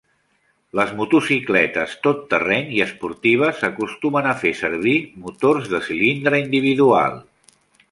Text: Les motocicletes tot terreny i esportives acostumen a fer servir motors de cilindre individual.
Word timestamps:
Les 0.77 0.93
motocicletes 1.01 1.93
tot 2.07 2.23
terreny 2.31 2.71
i 2.79 2.81
esportives 2.87 3.61
acostumen 3.69 4.31
a 4.31 4.33
fer 4.45 4.55
servir 4.63 4.97
motors 5.27 5.71
de 5.75 5.85
cilindre 5.91 6.43
individual. 6.49 7.25